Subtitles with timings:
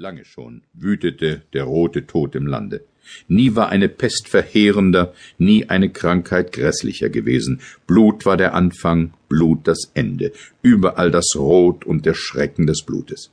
[0.00, 2.80] Lange schon wütete der rote Tod im Lande.
[3.28, 7.60] Nie war eine Pest verheerender, nie eine Krankheit grässlicher gewesen.
[7.86, 10.32] Blut war der Anfang, Blut das Ende,
[10.62, 13.30] überall das Rot und der Schrecken des Blutes.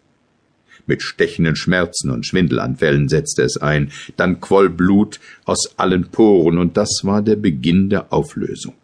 [0.88, 6.76] Mit stechenden Schmerzen und Schwindelanfällen setzte es ein, dann quoll Blut aus allen Poren, und
[6.76, 8.76] das war der Beginn der Auflösung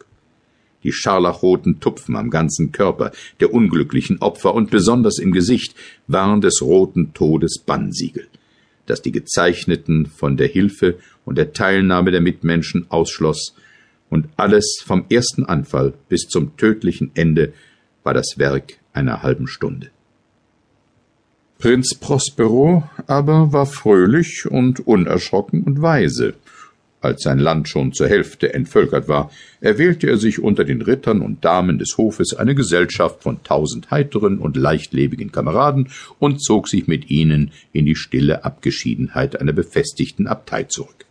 [0.83, 5.75] die scharlachroten Tupfen am ganzen Körper der unglücklichen Opfer und besonders im Gesicht
[6.07, 8.27] waren des roten Todes Bannsiegel,
[8.85, 13.55] das die Gezeichneten von der Hilfe und der Teilnahme der Mitmenschen ausschloss,
[14.09, 17.51] und alles vom ersten Anfall bis zum tödlichen Ende
[18.03, 19.89] war das Werk einer halben Stunde.
[21.57, 26.35] Prinz Prospero aber war fröhlich und unerschrocken und weise,
[27.03, 31.43] als sein Land schon zur Hälfte entvölkert war, erwählte er sich unter den Rittern und
[31.45, 35.89] Damen des Hofes eine Gesellschaft von tausend heiteren und leichtlebigen Kameraden
[36.19, 41.05] und zog sich mit ihnen in die stille Abgeschiedenheit einer befestigten Abtei zurück.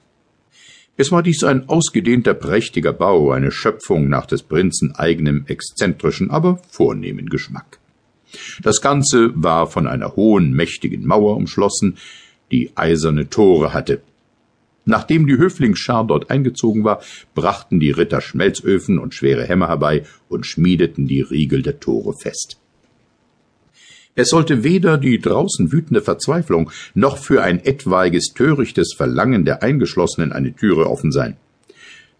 [0.96, 6.58] Es war dies ein ausgedehnter, prächtiger Bau, eine Schöpfung nach des Prinzen eigenem exzentrischen, aber
[6.68, 7.78] vornehmen Geschmack.
[8.62, 11.96] Das Ganze war von einer hohen, mächtigen Mauer umschlossen,
[12.50, 14.02] die eiserne Tore hatte,
[14.84, 17.02] Nachdem die Höflingsschar dort eingezogen war,
[17.34, 22.58] brachten die Ritter Schmelzöfen und schwere Hämmer herbei und schmiedeten die Riegel der Tore fest.
[24.14, 30.32] Es sollte weder die draußen wütende Verzweiflung noch für ein etwaiges törichtes Verlangen der Eingeschlossenen
[30.32, 31.36] eine Türe offen sein.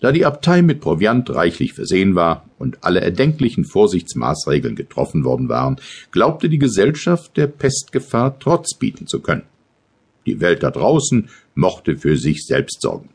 [0.00, 5.76] Da die Abtei mit Proviant reichlich versehen war und alle erdenklichen Vorsichtsmaßregeln getroffen worden waren,
[6.10, 9.42] glaubte die Gesellschaft der Pestgefahr Trotz bieten zu können.
[10.26, 13.10] Die Welt da draußen mochte für sich selbst sorgen.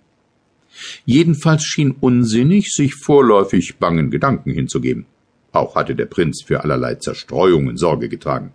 [1.06, 5.06] Jedenfalls schien unsinnig, sich vorläufig bangen Gedanken hinzugeben.
[5.52, 8.54] Auch hatte der Prinz für allerlei Zerstreuungen Sorge getragen.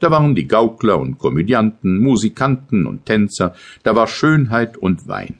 [0.00, 5.38] Da waren die Gaukler und Komödianten, Musikanten und Tänzer, da war Schönheit und Wein.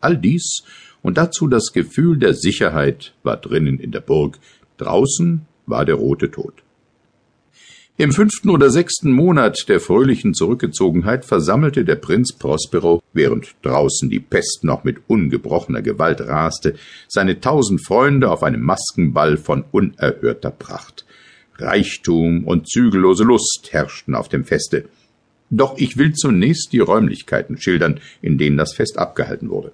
[0.00, 0.64] All dies
[1.02, 4.38] und dazu das Gefühl der Sicherheit war drinnen in der Burg,
[4.76, 6.54] draußen war der rote Tod.
[8.00, 14.20] Im fünften oder sechsten Monat der fröhlichen Zurückgezogenheit versammelte der Prinz Prospero, während draußen die
[14.20, 16.76] Pest noch mit ungebrochener Gewalt raste,
[17.08, 21.04] seine tausend Freunde auf einem Maskenball von unerhörter Pracht.
[21.58, 24.86] Reichtum und zügellose Lust herrschten auf dem Feste.
[25.50, 29.72] Doch ich will zunächst die Räumlichkeiten schildern, in denen das Fest abgehalten wurde.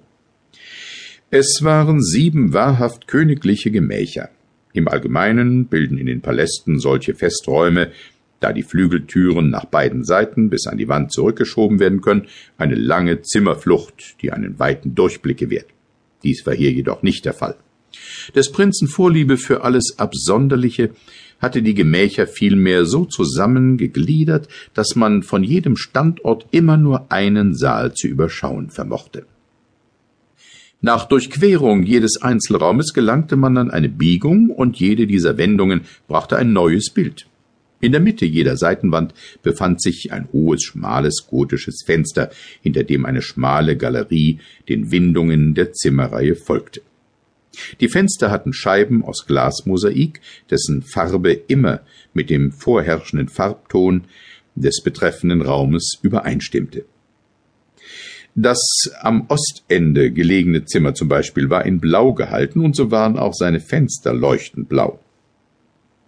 [1.31, 4.31] Es waren sieben wahrhaft königliche Gemächer.
[4.73, 7.91] Im Allgemeinen bilden in den Palästen solche Festräume
[8.39, 12.27] da die Flügeltüren nach beiden Seiten bis an die Wand zurückgeschoben werden können,
[12.57, 15.67] eine lange Zimmerflucht, die einen weiten Durchblick gewährt.
[16.23, 17.55] Dies war hier jedoch nicht der Fall.
[18.35, 20.91] Des Prinzen Vorliebe für alles Absonderliche
[21.39, 27.93] hatte die Gemächer vielmehr so zusammengegliedert, dass man von jedem Standort immer nur einen Saal
[27.93, 29.25] zu überschauen vermochte.
[30.81, 36.53] Nach Durchquerung jedes Einzelraumes gelangte man an eine Biegung und jede dieser Wendungen brachte ein
[36.53, 37.27] neues Bild.
[37.79, 43.21] In der Mitte jeder Seitenwand befand sich ein hohes, schmales gotisches Fenster, hinter dem eine
[43.21, 46.81] schmale Galerie den Windungen der Zimmerreihe folgte.
[47.79, 51.81] Die Fenster hatten Scheiben aus Glasmosaik, dessen Farbe immer
[52.13, 54.05] mit dem vorherrschenden Farbton
[54.55, 56.85] des betreffenden Raumes übereinstimmte.
[58.35, 58.59] Das
[59.01, 63.59] am Ostende gelegene Zimmer zum Beispiel war in Blau gehalten, und so waren auch seine
[63.59, 64.99] Fenster leuchtend blau.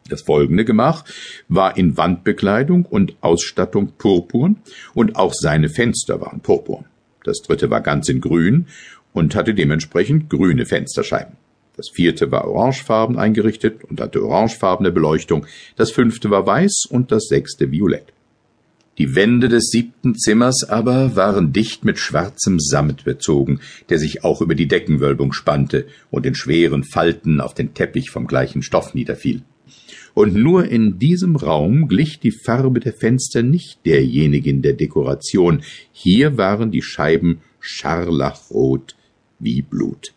[0.09, 1.06] Das folgende Gemach
[1.47, 4.58] war in Wandbekleidung und Ausstattung purpurn
[4.94, 6.86] und auch seine Fenster waren purpurn.
[7.24, 8.66] Das dritte war ganz in grün
[9.14, 11.38] und hatte dementsprechend grüne Fensterscheiben.
[11.78, 15.46] Das vierte war orangefarben eingerichtet und hatte orangefarbene Beleuchtung.
[15.78, 18.12] Das fünfte war weiß und das sechste violett.
[18.97, 24.41] Die Wände des siebten Zimmers aber waren dicht mit schwarzem Sammet bezogen, der sich auch
[24.41, 29.44] über die Deckenwölbung spannte und in schweren Falten auf den Teppich vom gleichen Stoff niederfiel
[30.19, 35.62] und nur in diesem Raum glich die Farbe der Fenster nicht derjenigen der Dekoration.
[35.94, 38.97] Hier waren die Scheiben scharlachrot
[39.40, 40.14] wie Blut.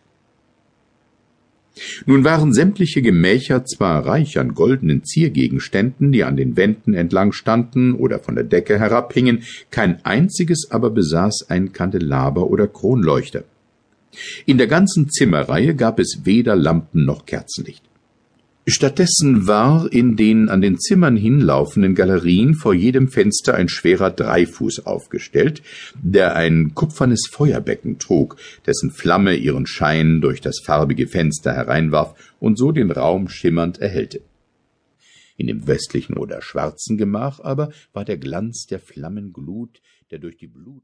[2.05, 7.93] Nun waren sämtliche Gemächer zwar reich an goldenen Ziergegenständen, die an den Wänden entlang standen
[7.93, 13.45] oder von der Decke herabhingen, kein einziges aber besaß ein Kandelaber oder Kronleuchter.
[14.45, 17.83] In der ganzen Zimmerreihe gab es weder Lampen noch Kerzenlicht.
[18.65, 24.85] Stattdessen war in den an den Zimmern hinlaufenden Galerien vor jedem Fenster ein schwerer Dreifuß
[24.85, 25.61] aufgestellt,
[26.01, 32.57] der ein kupfernes Feuerbecken trug, dessen Flamme ihren Schein durch das farbige Fenster hereinwarf und
[32.57, 34.21] so den Raum schimmernd erhellte.
[35.35, 40.47] In dem westlichen oder schwarzen Gemach aber war der Glanz der Flammenglut, der durch die
[40.47, 40.81] Blut